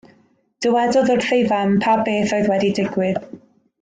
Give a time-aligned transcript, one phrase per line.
[0.65, 3.21] Dywedodd wrth ei fam pa beth oedd wedi digwydd.